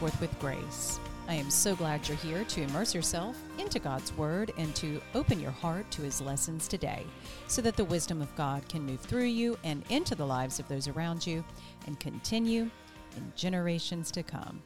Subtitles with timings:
[0.00, 0.98] Forth with Grace.
[1.28, 5.38] I am so glad you're here to immerse yourself into God's Word and to open
[5.38, 7.04] your heart to His lessons today
[7.48, 10.66] so that the wisdom of God can move through you and into the lives of
[10.68, 11.44] those around you
[11.86, 12.70] and continue
[13.14, 14.62] in generations to come.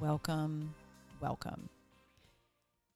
[0.00, 0.74] Welcome,
[1.20, 1.68] welcome.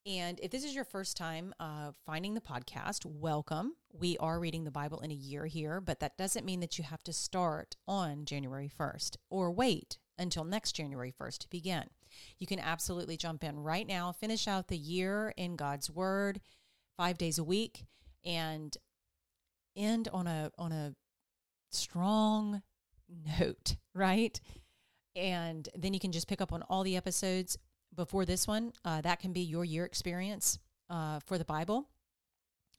[0.04, 3.76] And if this is your first time uh, finding the podcast, welcome.
[3.92, 6.82] We are reading the Bible in a year here, but that doesn't mean that you
[6.82, 11.84] have to start on January 1st or wait until next January 1st to begin.
[12.38, 16.40] You can absolutely jump in right now, finish out the year in God's Word
[17.02, 17.84] five days a week
[18.24, 18.76] and
[19.74, 20.94] end on a on a
[21.72, 22.62] strong
[23.40, 24.40] note, right?
[25.16, 27.58] And then you can just pick up on all the episodes
[27.96, 28.72] before this one.
[28.84, 30.60] Uh, that can be your year experience
[30.90, 31.88] uh, for the Bible.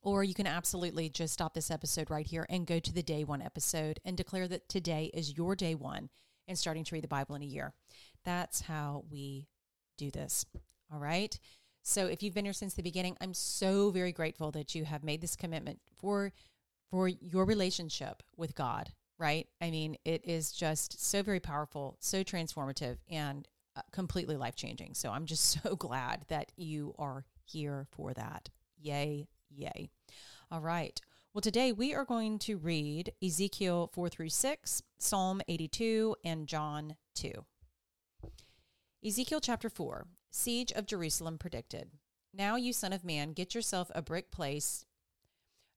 [0.02, 3.26] Or you can absolutely just stop this episode right here and go to the day
[3.26, 6.10] one episode and declare that today is your day one
[6.48, 7.74] and starting to read the Bible in a year.
[8.24, 9.48] That's how we
[9.98, 10.46] do this.
[10.94, 11.38] All right.
[11.84, 15.04] So if you've been here since the beginning, I'm so very grateful that you have
[15.04, 16.32] made this commitment for
[16.90, 19.48] for your relationship with God, right?
[19.60, 24.94] I mean, it is just so very powerful, so transformative and uh, completely life-changing.
[24.94, 28.50] So I'm just so glad that you are here for that.
[28.80, 29.90] Yay, yay.
[30.52, 31.02] All right.
[31.34, 36.96] Well, today we are going to read Ezekiel 4 through 6, Psalm 82, and John
[37.16, 37.32] 2.
[39.04, 40.06] Ezekiel chapter 4
[40.36, 41.92] Siege of Jerusalem predicted.
[42.34, 44.84] Now, you son of man, get yourself a brick place,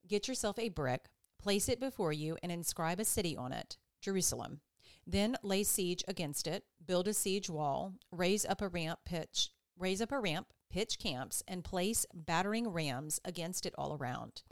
[0.08, 4.60] get yourself a brick, place it before you, and inscribe a city on it, Jerusalem.
[5.06, 10.00] Then lay siege against it, build a siege wall, raise up a ramp, pitch, raise
[10.00, 14.42] up a ramp, pitch camps, and place battering rams against it all around.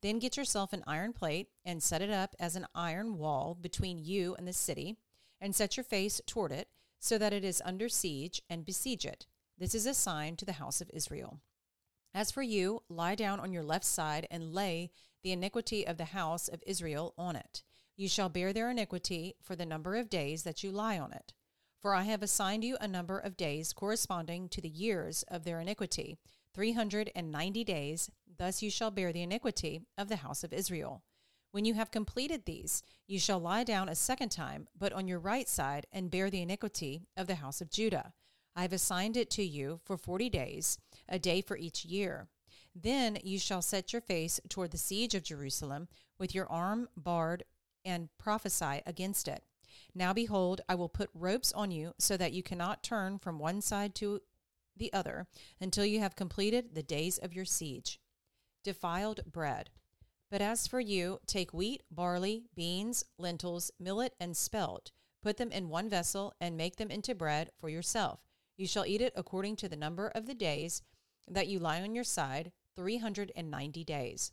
[0.00, 3.98] Then get yourself an iron plate and set it up as an iron wall between
[3.98, 4.96] you and the city,
[5.38, 6.68] and set your face toward it,
[6.98, 9.26] so that it is under siege, and besiege it.
[9.60, 11.38] This is a sign to the house of Israel.
[12.14, 14.90] As for you, lie down on your left side and lay
[15.22, 17.62] the iniquity of the house of Israel on it.
[17.94, 21.34] You shall bear their iniquity for the number of days that you lie on it.
[21.78, 25.60] For I have assigned you a number of days corresponding to the years of their
[25.60, 26.16] iniquity,
[26.54, 28.10] three hundred and ninety days.
[28.38, 31.02] Thus you shall bear the iniquity of the house of Israel.
[31.52, 35.18] When you have completed these, you shall lie down a second time, but on your
[35.18, 38.14] right side, and bear the iniquity of the house of Judah.
[38.56, 42.28] I have assigned it to you for forty days, a day for each year.
[42.74, 45.88] Then you shall set your face toward the siege of Jerusalem,
[46.18, 47.44] with your arm bared,
[47.84, 49.42] and prophesy against it.
[49.94, 53.60] Now behold, I will put ropes on you, so that you cannot turn from one
[53.60, 54.20] side to
[54.76, 55.26] the other,
[55.60, 58.00] until you have completed the days of your siege.
[58.62, 59.70] Defiled bread.
[60.30, 64.92] But as for you, take wheat, barley, beans, lentils, millet, and spelt.
[65.22, 68.20] Put them in one vessel, and make them into bread for yourself.
[68.60, 70.82] You shall eat it according to the number of the days
[71.26, 74.32] that you lie on your side, 390 days.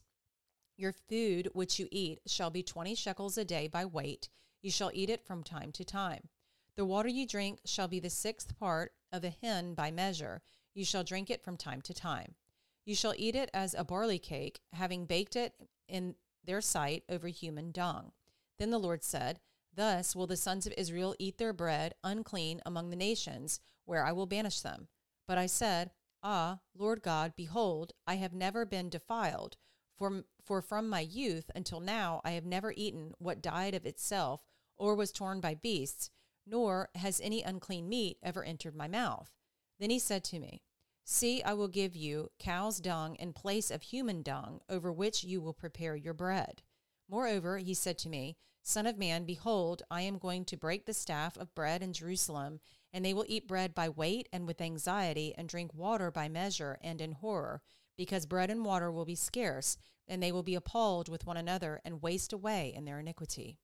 [0.75, 4.27] Your food which you eat shall be 20 shekels a day by weight.
[4.62, 6.27] You shall eat it from time to time.
[6.75, 10.41] The water you drink shall be the sixth part of a hin by measure.
[10.74, 12.35] You shall drink it from time to time.
[12.83, 15.53] You shall eat it as a barley cake, having baked it
[15.88, 18.12] in their sight over human dung.
[18.59, 19.39] Then the Lord said,
[19.73, 24.11] Thus will the sons of Israel eat their bread unclean among the nations, where I
[24.11, 24.87] will banish them.
[25.27, 25.91] But I said,
[26.23, 29.57] Ah, Lord God, behold, I have never been defiled,
[29.95, 34.45] for, for from my youth until now I have never eaten what died of itself
[34.77, 36.09] or was torn by beasts,
[36.45, 39.31] nor has any unclean meat ever entered my mouth.
[39.79, 40.61] Then he said to me,
[41.03, 45.39] See, I will give you cow's dung in place of human dung, over which you
[45.39, 46.61] will prepare your bread.
[47.09, 48.35] Moreover, he said to me,
[48.67, 52.59] Son of man, behold, I am going to break the staff of bread in Jerusalem,
[52.91, 56.77] and they will eat bread by weight and with anxiety, and drink water by measure
[56.81, 57.61] and in horror,
[57.95, 61.79] because bread and water will be scarce, and they will be appalled with one another
[61.85, 63.57] and waste away in their iniquity.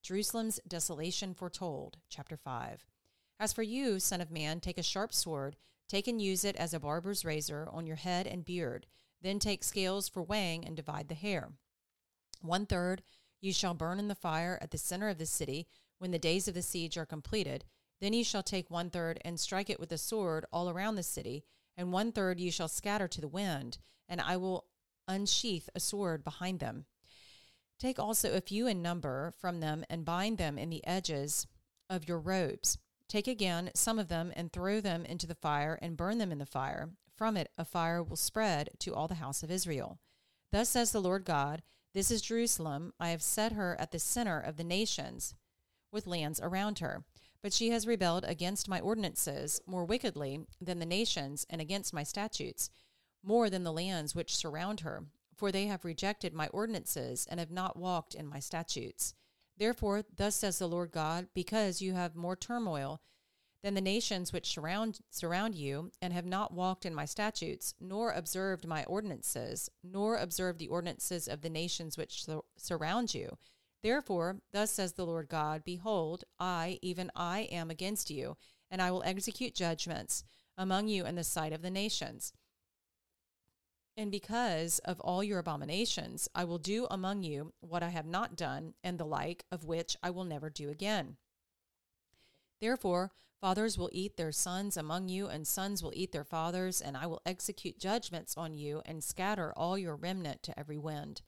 [0.00, 1.96] Jerusalem's desolation foretold.
[2.08, 2.86] Chapter 5.
[3.40, 5.56] As for you, Son of Man, take a sharp sword,
[5.88, 8.86] take and use it as a barber's razor on your head and beard.
[9.20, 11.48] Then take scales for weighing and divide the hair.
[12.42, 13.02] One third
[13.40, 15.66] you shall burn in the fire at the center of the city
[15.98, 17.64] when the days of the siege are completed.
[18.00, 21.02] Then you shall take one third and strike it with a sword all around the
[21.02, 21.44] city,
[21.76, 23.78] and one third you shall scatter to the wind,
[24.08, 24.66] and I will
[25.08, 26.86] unsheath a sword behind them.
[27.78, 31.46] Take also a few in number from them and bind them in the edges
[31.90, 32.78] of your robes.
[33.08, 36.38] Take again some of them and throw them into the fire and burn them in
[36.38, 36.90] the fire.
[37.14, 39.98] From it a fire will spread to all the house of Israel.
[40.52, 41.62] Thus says the Lord God
[41.96, 42.92] This is Jerusalem.
[43.00, 45.34] I have set her at the center of the nations,
[45.90, 47.04] with lands around her.
[47.40, 52.02] But she has rebelled against my ordinances more wickedly than the nations, and against my
[52.02, 52.68] statutes,
[53.22, 55.06] more than the lands which surround her
[55.36, 59.14] for they have rejected my ordinances and have not walked in my statutes.
[59.56, 63.00] Therefore, thus says the Lord God, because you have more turmoil
[63.62, 68.12] than the nations which surround surround you, and have not walked in my statutes, nor
[68.12, 73.36] observed my ordinances, nor observed the ordinances of the nations which sur- surround you.
[73.82, 78.36] Therefore, thus says the Lord God, Behold, I, even I, am against you,
[78.70, 80.24] and I will execute judgments
[80.58, 82.32] among you in the sight of the nations.
[83.96, 88.36] And because of all your abominations, I will do among you what I have not
[88.36, 91.16] done, and the like of which I will never do again.
[92.60, 96.96] Therefore, fathers will eat their sons among you, and sons will eat their fathers, and
[96.96, 101.22] I will execute judgments on you, and scatter all your remnant to every wind.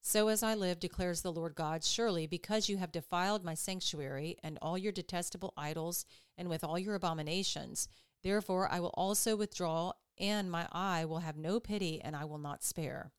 [0.00, 4.36] So as I live, declares the Lord God, surely because you have defiled my sanctuary
[4.42, 6.04] and all your detestable idols,
[6.36, 7.88] and with all your abominations,
[8.22, 12.38] therefore I will also withdraw and my eye will have no pity, and I will
[12.38, 13.10] not spare.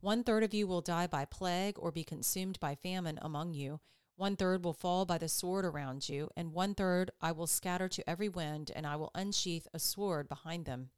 [0.00, 3.80] One third of you will die by plague or be consumed by famine among you.
[4.16, 7.88] One third will fall by the sword around you, and one third I will scatter
[7.88, 10.90] to every wind, and I will unsheath a sword behind them.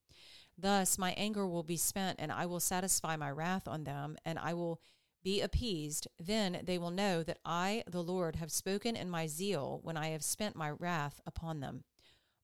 [0.59, 4.39] Thus my anger will be spent, and I will satisfy my wrath on them, and
[4.39, 4.81] I will
[5.23, 6.07] be appeased.
[6.19, 10.09] Then they will know that I, the Lord, have spoken in my zeal when I
[10.09, 11.85] have spent my wrath upon them.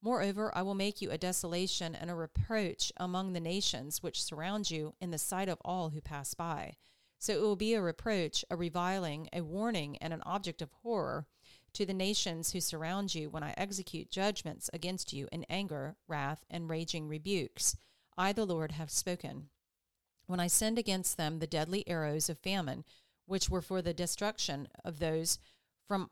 [0.03, 4.71] Moreover, I will make you a desolation and a reproach among the nations which surround
[4.71, 6.77] you in the sight of all who pass by.
[7.21, 11.27] So it will be a reproach, a reviling, a warning, and an object of horror
[11.75, 16.47] to the nations who surround you when I execute judgments against you in anger, wrath,
[16.49, 17.77] and raging rebukes.
[18.17, 19.51] I, the Lord, have spoken.
[20.27, 22.85] When I send against them the deadly arrows of famine,
[23.27, 25.39] which were for the destruction of those
[25.87, 26.11] from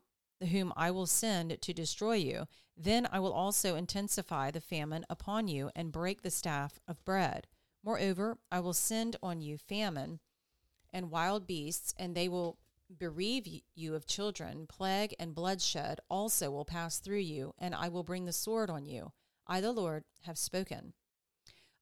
[0.51, 2.45] whom I will send to destroy you,
[2.77, 7.47] then I will also intensify the famine upon you and break the staff of bread.
[7.83, 10.19] Moreover, I will send on you famine
[10.91, 12.57] and wild beasts, and they will
[12.97, 14.65] bereave you of children.
[14.67, 18.85] Plague and bloodshed also will pass through you, and I will bring the sword on
[18.85, 19.11] you.
[19.47, 20.93] I, the Lord, have spoken.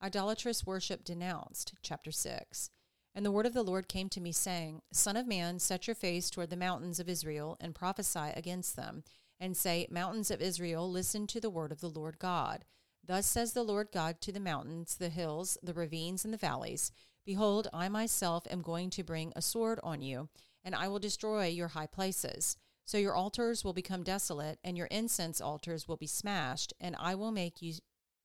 [0.02, 1.74] Idolatrous worship denounced.
[1.82, 2.70] Chapter 6.
[3.16, 5.96] And the word of the Lord came to me, saying, Son of man, set your
[5.96, 9.04] face toward the mountains of Israel, and prophesy against them,
[9.40, 12.64] and say, Mountains of Israel, listen to the word of the Lord God.
[13.04, 16.92] Thus says the Lord God to the mountains, the hills, the ravines, and the valleys
[17.28, 20.30] Behold, I myself am going to bring a sword on you,
[20.64, 22.56] and I will destroy your high places.
[22.86, 27.16] So your altars will become desolate, and your incense altars will be smashed, and I
[27.16, 27.74] will make you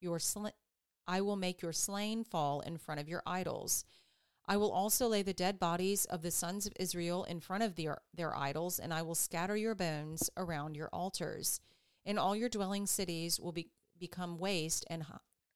[0.01, 0.55] your sl-
[1.09, 3.85] I will make your slain fall in front of your idols.
[4.47, 7.75] I will also lay the dead bodies of the sons of Israel in front of
[7.75, 11.59] their, their idols, and I will scatter your bones around your altars.
[12.07, 15.05] And all your dwelling cities will be, become waste, and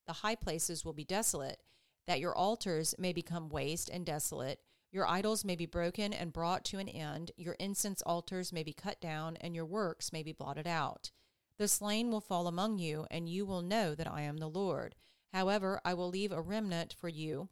[0.09, 1.61] the high places will be desolate,
[2.07, 4.61] that your altars may become waste and desolate.
[4.93, 7.33] Your idols may be broken and brought to an end.
[7.37, 11.11] Your incense altars may be cut down, and your works may be blotted out.
[11.59, 14.95] The slain will fall among you, and you will know that I am the Lord.
[15.33, 17.49] However, I will leave a remnant for you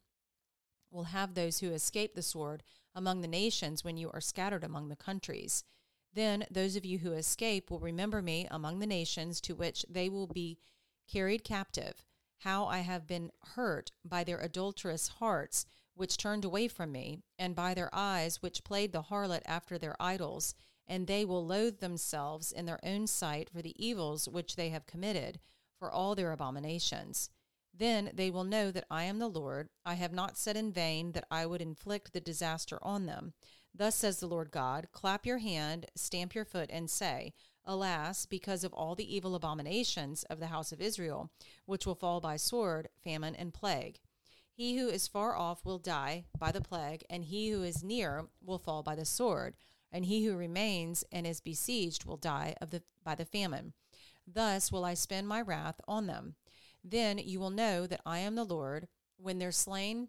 [0.95, 2.63] will have those who escape the sword
[2.95, 5.65] among the nations when you are scattered among the countries.
[6.15, 10.09] Then those of you who escape will remember me among the nations to which they
[10.09, 10.59] will be
[11.11, 12.05] carried captive,
[12.38, 17.55] how I have been hurt by their adulterous hearts, which turned away from me, and
[17.55, 20.55] by their eyes, which played the harlot after their idols.
[20.87, 24.87] And they will loathe themselves in their own sight for the evils which they have
[24.87, 25.38] committed,
[25.79, 27.31] for all their abominations.
[27.76, 29.69] Then they will know that I am the Lord.
[29.85, 33.33] I have not said in vain that I would inflict the disaster on them.
[33.75, 37.33] Thus says the Lord God Clap your hand, stamp your foot, and say,
[37.66, 41.30] Alas, because of all the evil abominations of the house of Israel,
[41.66, 43.99] which will fall by sword, famine, and plague.
[44.52, 48.26] He who is far off will die by the plague, and he who is near
[48.40, 49.54] will fall by the sword,
[49.90, 53.73] and he who remains and is besieged will die of the by the famine.
[54.26, 56.37] Thus will I spend my wrath on them.
[56.83, 60.09] Then you will know that I am the Lord when their slain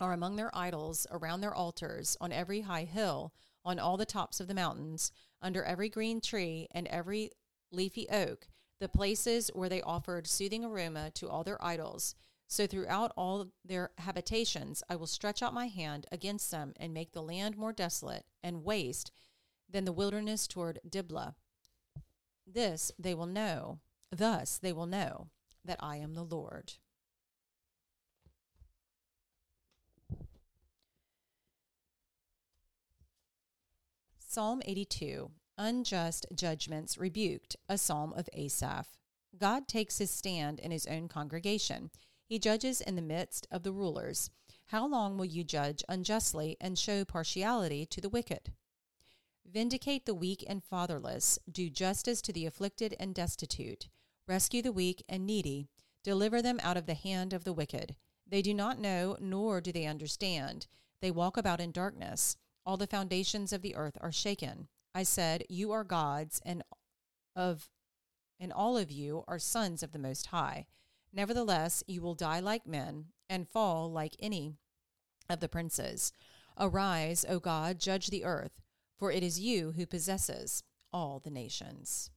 [0.00, 3.32] are among their idols, around their altars, on every high hill,
[3.64, 7.30] on all the tops of the mountains, under every green tree and every
[7.72, 8.46] leafy oak,
[8.80, 12.14] the places where they offered soothing aroma to all their idols.
[12.46, 17.12] So throughout all their habitations, I will stretch out my hand against them and make
[17.12, 19.10] the land more desolate and waste
[19.68, 21.34] than the wilderness toward Diblah.
[22.46, 23.80] This they will know,
[24.12, 25.30] thus they will know
[25.64, 26.74] that I am the Lord.
[34.34, 38.98] Psalm 82 Unjust Judgments Rebuked, a psalm of Asaph.
[39.38, 41.92] God takes his stand in his own congregation.
[42.26, 44.30] He judges in the midst of the rulers.
[44.66, 48.50] How long will you judge unjustly and show partiality to the wicked?
[49.48, 53.88] Vindicate the weak and fatherless, do justice to the afflicted and destitute,
[54.26, 55.68] rescue the weak and needy,
[56.02, 57.94] deliver them out of the hand of the wicked.
[58.26, 60.66] They do not know, nor do they understand.
[61.00, 62.36] They walk about in darkness.
[62.66, 64.68] All the foundations of the earth are shaken.
[64.94, 66.62] I said, You are gods, and
[67.36, 67.68] of
[68.40, 70.66] and all of you are sons of the Most High.
[71.12, 74.54] Nevertheless, you will die like men, and fall like any
[75.28, 76.12] of the princes.
[76.58, 78.60] Arise, O God, judge the earth,
[78.98, 82.10] for it is you who possesses all the nations.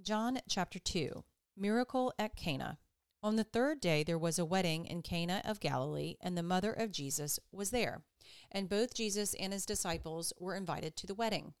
[0.00, 1.24] John chapter 2
[1.56, 2.78] Miracle at Cana.
[3.26, 6.72] On the third day there was a wedding in Cana of Galilee, and the mother
[6.72, 8.04] of Jesus was there.
[8.52, 11.54] And both Jesus and his disciples were invited to the wedding.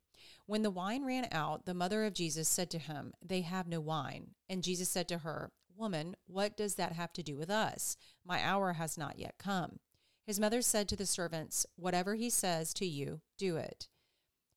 [0.46, 3.80] When the wine ran out, the mother of Jesus said to him, They have no
[3.80, 4.36] wine.
[4.48, 7.96] And Jesus said to her, Woman, what does that have to do with us?
[8.24, 9.80] My hour has not yet come.
[10.24, 13.88] His mother said to the servants, Whatever he says to you, do it.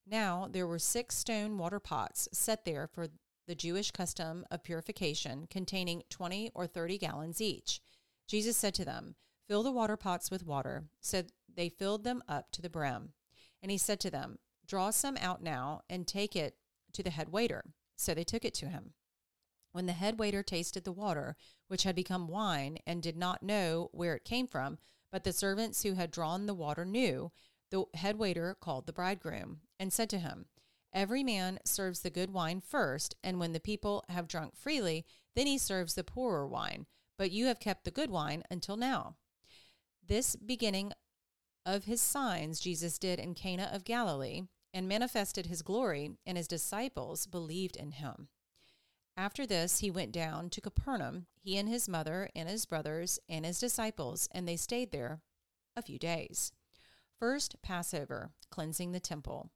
[0.06, 3.08] Now there were six stone water pots set there for
[3.50, 7.80] the Jewish custom of purification, containing 20 or 30 gallons each.
[8.28, 9.16] Jesus said to them,
[9.48, 10.84] Fill the water pots with water.
[11.00, 13.12] So they filled them up to the brim.
[13.60, 14.38] And he said to them,
[14.68, 16.54] Draw some out now and take it
[16.92, 17.64] to the head waiter.
[17.96, 18.92] So they took it to him.
[19.72, 21.34] When the head waiter tasted the water,
[21.66, 24.78] which had become wine, and did not know where it came from,
[25.10, 27.32] but the servants who had drawn the water knew,
[27.72, 30.46] the head waiter called the bridegroom and said to him,
[30.92, 35.04] Every man serves the good wine first, and when the people have drunk freely,
[35.36, 36.86] then he serves the poorer wine.
[37.16, 39.16] But you have kept the good wine until now.
[40.06, 40.92] This beginning
[41.64, 44.42] of his signs Jesus did in Cana of Galilee
[44.72, 48.28] and manifested his glory, and his disciples believed in him.
[49.16, 53.44] After this, he went down to Capernaum, he and his mother, and his brothers, and
[53.44, 55.20] his disciples, and they stayed there
[55.76, 56.52] a few days.
[57.18, 59.50] First, Passover, cleansing the temple.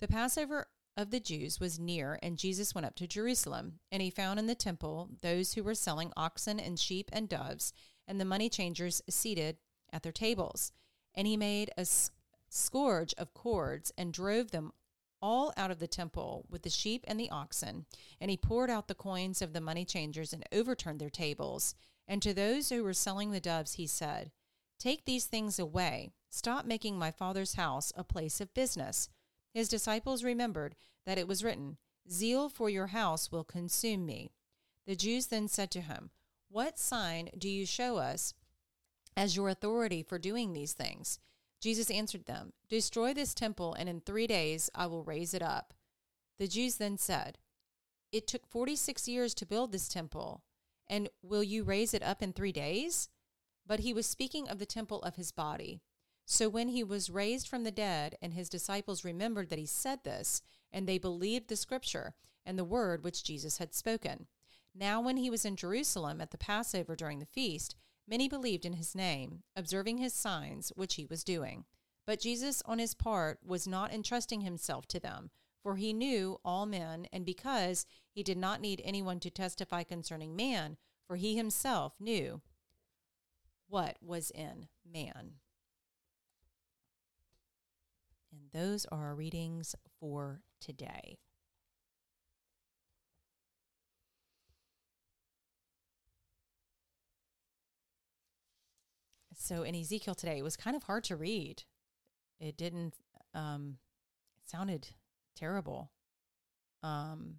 [0.00, 3.80] The Passover of the Jews was near, and Jesus went up to Jerusalem.
[3.90, 7.72] And he found in the temple those who were selling oxen and sheep and doves,
[8.06, 9.58] and the money changers seated
[9.92, 10.72] at their tables.
[11.14, 11.86] And he made a
[12.48, 14.72] scourge of cords and drove them
[15.20, 17.86] all out of the temple with the sheep and the oxen.
[18.20, 21.74] And he poured out the coins of the money changers and overturned their tables.
[22.06, 24.30] And to those who were selling the doves, he said,
[24.78, 26.10] Take these things away.
[26.30, 29.08] Stop making my father's house a place of business.
[29.52, 30.74] His disciples remembered
[31.06, 31.78] that it was written,
[32.10, 34.32] Zeal for your house will consume me.
[34.86, 36.10] The Jews then said to him,
[36.48, 38.34] What sign do you show us
[39.16, 41.18] as your authority for doing these things?
[41.60, 45.74] Jesus answered them, Destroy this temple, and in three days I will raise it up.
[46.38, 47.38] The Jews then said,
[48.12, 50.42] It took 46 years to build this temple,
[50.86, 53.08] and will you raise it up in three days?
[53.66, 55.80] But he was speaking of the temple of his body.
[56.30, 60.04] So when he was raised from the dead, and his disciples remembered that he said
[60.04, 64.26] this, and they believed the scripture and the word which Jesus had spoken.
[64.74, 67.74] Now, when he was in Jerusalem at the Passover during the feast,
[68.08, 71.66] Many believed in his name, observing his signs which he was doing.
[72.06, 75.30] But Jesus, on his part, was not entrusting himself to them,
[75.62, 80.34] for he knew all men, and because he did not need anyone to testify concerning
[80.34, 82.40] man, for he himself knew
[83.68, 85.32] what was in man.
[88.38, 91.18] And those are our readings for today.
[99.34, 101.62] So in Ezekiel today, it was kind of hard to read.
[102.40, 102.94] It didn't,
[103.34, 103.78] um,
[104.44, 104.88] it sounded
[105.36, 105.90] terrible.
[106.82, 107.36] Um,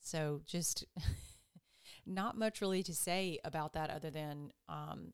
[0.00, 0.84] so just
[2.06, 5.12] not much really to say about that other than um,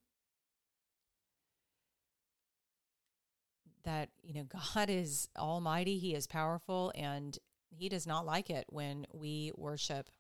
[3.86, 7.36] that, you know, God is almighty, He is powerful, and
[7.70, 10.10] He does not like it when we worship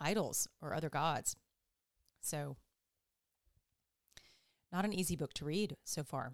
[0.00, 1.36] idols or other gods.
[2.20, 2.56] So,
[4.72, 6.32] not an easy book to read so far.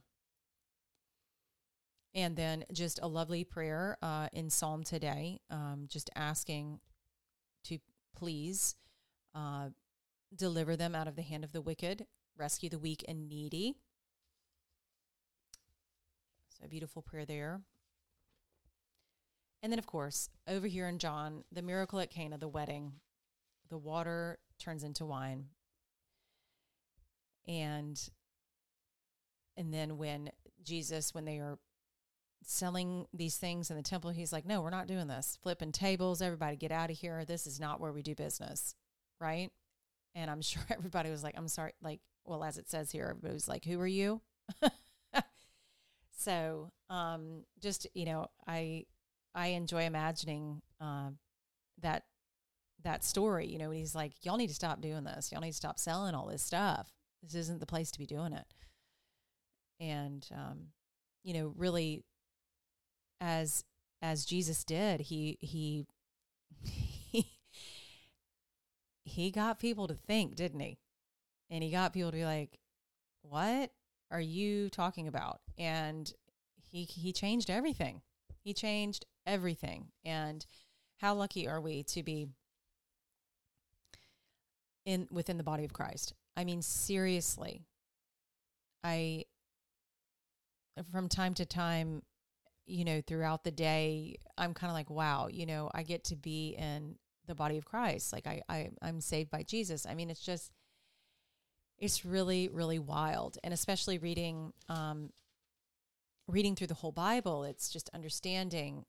[2.14, 6.81] And then just a lovely prayer uh, in Psalm today, um, just asking
[7.64, 7.79] to
[8.16, 8.77] please
[9.35, 9.68] uh,
[10.35, 13.77] deliver them out of the hand of the wicked, rescue the weak and needy.
[16.59, 17.61] So, a beautiful prayer there.
[19.62, 22.92] And then, of course, over here in John, the miracle at Cana, the wedding,
[23.68, 25.47] the water turns into wine.
[27.47, 28.01] And
[29.57, 30.31] and then when
[30.62, 31.59] Jesus, when they are
[32.44, 35.37] selling these things in the temple, he's like, no, we're not doing this.
[35.42, 37.25] Flipping tables, everybody get out of here.
[37.25, 38.77] This is not where we do business.
[39.21, 39.51] Right.
[40.14, 41.73] And I'm sure everybody was like, I'm sorry.
[41.83, 44.21] Like, well, as it says here, everybody was like, who are you?
[46.18, 48.85] so, um, just, you know, I,
[49.35, 51.11] I enjoy imagining, uh,
[51.81, 52.04] that,
[52.85, 55.31] that story, you know, he's like, y'all need to stop doing this.
[55.33, 56.92] Y'all need to stop selling all this stuff.
[57.22, 58.46] This isn't the place to be doing it
[59.81, 60.68] and um,
[61.24, 62.04] you know really
[63.20, 63.64] as
[64.02, 65.87] as Jesus did he he
[66.62, 67.26] he
[69.04, 70.78] he got people to think didn't he
[71.50, 72.59] and he got people to be like
[73.22, 73.70] what
[74.11, 75.40] are you talking about?
[75.57, 76.12] And
[76.71, 78.03] he he changed everything.
[78.40, 79.88] He changed everything.
[80.05, 80.44] And
[80.99, 82.29] how lucky are we to be
[84.85, 86.14] in within the body of Christ?
[86.37, 87.64] I mean seriously.
[88.85, 89.25] I
[90.92, 92.03] from time to time,
[92.66, 96.16] you know, throughout the day, I'm kind of like, wow, you know, I get to
[96.16, 98.12] be in the body of Christ.
[98.12, 99.87] Like I, I I'm saved by Jesus.
[99.87, 100.53] I mean, it's just
[101.79, 103.38] it's really, really wild.
[103.43, 105.11] And especially reading um
[106.27, 108.85] reading through the whole Bible, it's just understanding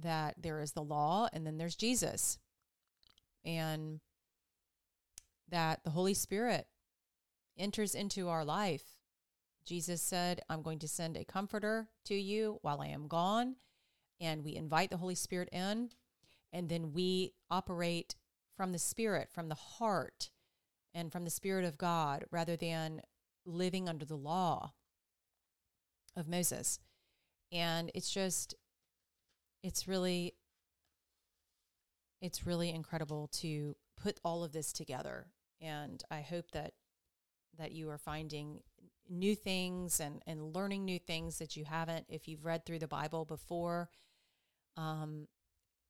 [0.00, 2.38] that there is the law and then there's Jesus.
[3.44, 4.00] And
[5.48, 6.66] that the Holy Spirit
[7.58, 9.02] enters into our life
[9.64, 13.56] Jesus said, I'm going to send a comforter to you while I am gone.
[14.20, 15.90] And we invite the Holy Spirit in.
[16.52, 18.16] And then we operate
[18.56, 20.30] from the Spirit, from the heart,
[20.94, 23.00] and from the Spirit of God rather than
[23.44, 24.72] living under the law
[26.16, 26.78] of Moses.
[27.50, 28.54] And it's just,
[29.62, 30.34] it's really,
[32.20, 35.26] it's really incredible to put all of this together.
[35.60, 36.72] And I hope that
[37.58, 38.60] that you are finding
[39.08, 42.88] new things and, and learning new things that you haven't if you've read through the
[42.88, 43.90] Bible before.
[44.76, 45.28] Um,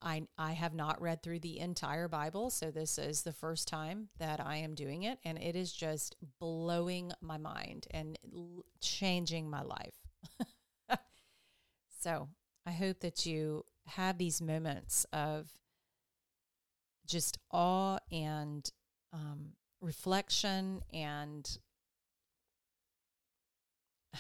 [0.02, 4.08] I, I have not read through the entire Bible, so this is the first time
[4.18, 9.48] that I am doing it, and it is just blowing my mind and l- changing
[9.48, 9.94] my life.
[12.00, 12.28] so
[12.66, 15.50] I hope that you have these moments of
[17.06, 18.68] just awe and
[19.12, 21.58] um, reflection and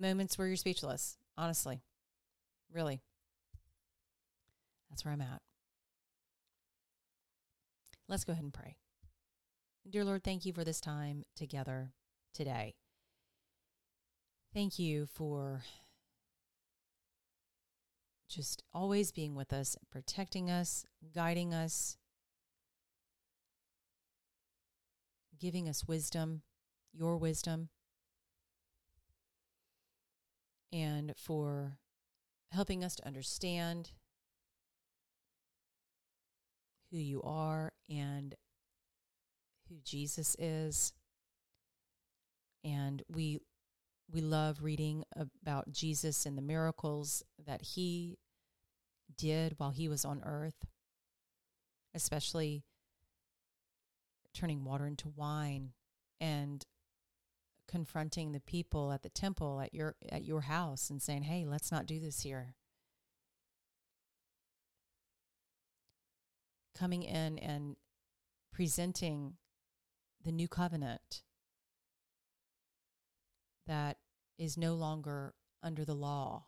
[0.00, 1.80] moments where you're speechless, honestly.
[2.72, 3.02] Really.
[4.98, 5.40] That's where I'm at.
[8.08, 8.74] Let's go ahead and pray.
[9.88, 11.92] Dear Lord, thank you for this time together
[12.34, 12.74] today.
[14.52, 15.62] Thank you for
[18.28, 20.84] just always being with us, protecting us,
[21.14, 21.96] guiding us,
[25.38, 26.42] giving us wisdom,
[26.92, 27.68] your wisdom
[30.72, 31.78] and for
[32.50, 33.92] helping us to understand
[36.90, 38.34] who you are and
[39.68, 40.92] who Jesus is.
[42.64, 43.40] And we
[44.10, 48.18] we love reading about Jesus and the miracles that he
[49.16, 50.66] did while he was on earth,
[51.94, 52.64] especially
[54.32, 55.72] turning water into wine
[56.20, 56.64] and
[57.66, 61.70] confronting the people at the temple at your at your house and saying, "Hey, let's
[61.70, 62.54] not do this here."
[66.78, 67.74] Coming in and
[68.52, 69.34] presenting
[70.24, 71.22] the new covenant
[73.66, 73.96] that
[74.38, 76.44] is no longer under the law.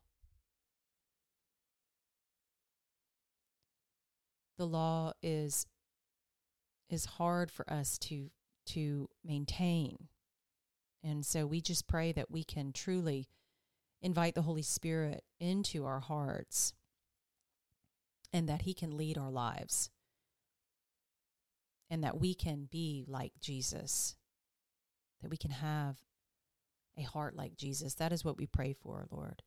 [4.56, 5.66] The law is
[6.88, 8.30] is hard for us to
[8.66, 10.08] to maintain.
[11.02, 13.26] And so we just pray that we can truly
[14.00, 16.72] invite the Holy Spirit into our hearts
[18.32, 19.90] and that He can lead our lives
[21.90, 24.14] and that we can be like Jesus,
[25.20, 25.96] that we can have
[26.96, 27.94] a heart like Jesus.
[27.94, 29.42] That is what we pray for, Lord.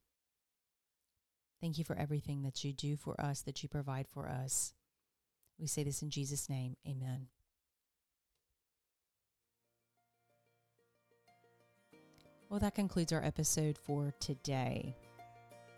[1.62, 4.74] Thank you for everything that you do for us, that you provide for us.
[5.58, 6.76] We say this in Jesus' name.
[6.86, 7.28] Amen.
[12.50, 14.94] Well, that concludes our episode for today.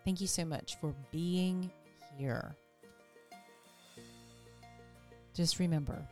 [0.04, 1.72] Thank you so much for being
[2.18, 2.56] here.
[5.34, 6.06] Just remember,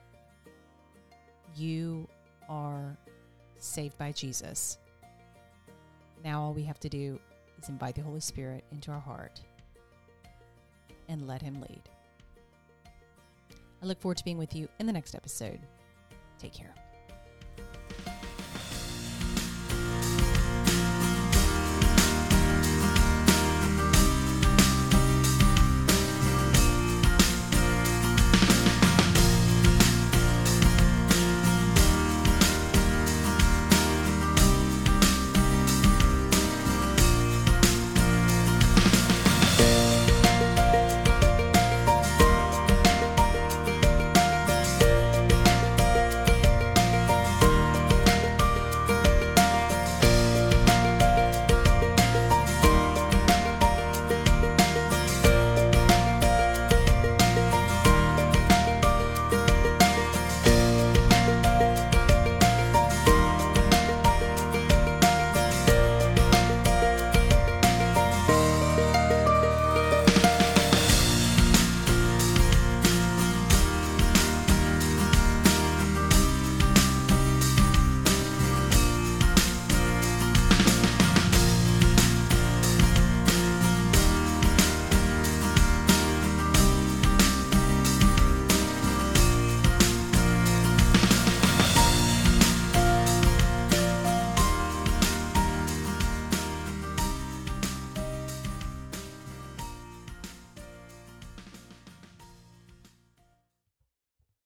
[1.55, 2.07] you
[2.49, 2.97] are
[3.59, 4.77] saved by Jesus.
[6.23, 7.19] Now, all we have to do
[7.61, 9.41] is invite the Holy Spirit into our heart
[11.09, 11.81] and let Him lead.
[13.81, 15.59] I look forward to being with you in the next episode.
[16.39, 16.73] Take care.